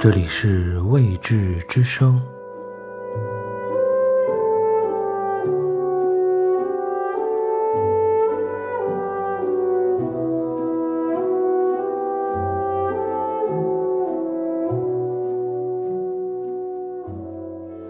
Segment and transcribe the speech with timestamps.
[0.00, 2.22] 这里是未知之声。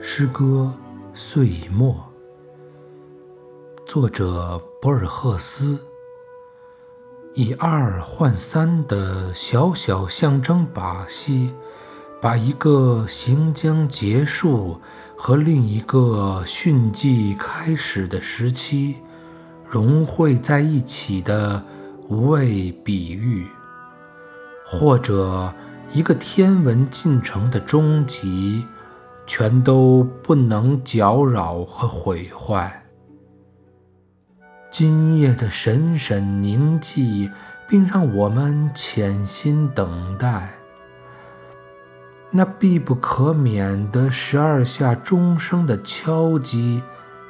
[0.01, 0.73] 诗歌
[1.13, 1.95] 岁已末，
[3.85, 5.79] 作者博尔赫斯。
[7.35, 11.55] 以二换三的小小象征把戏，
[12.21, 14.81] 把一个行将结束
[15.17, 18.97] 和另一个汛季开始的时期
[19.69, 21.63] 融汇在一起的
[22.09, 23.47] 无谓比喻，
[24.65, 25.53] 或者
[25.93, 28.65] 一个天文进程的终极，
[29.27, 32.83] 全都不能搅扰和毁坏。
[34.71, 37.31] 今夜的神神凝寂，
[37.69, 40.49] 并让我们潜心等待。
[42.31, 46.83] 那必不可免的十二下钟声的敲击，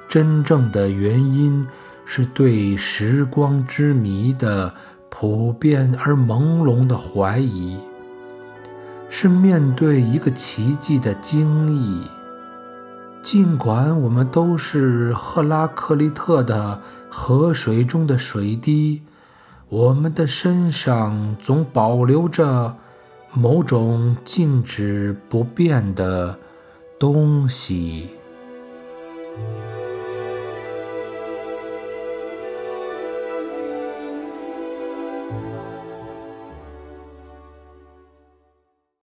[0.08, 1.66] 真正的原因
[2.04, 4.74] 是对时光之谜的
[5.08, 7.78] 普遍而朦胧的怀疑，
[9.08, 12.02] 是面对一个奇迹的惊异。
[13.22, 19.02] 尽管我们都是赫拉克利特的河水中的水滴，
[19.68, 22.74] 我们的身上总保留着
[23.32, 26.38] 某种静止不变的
[26.98, 28.17] 东西。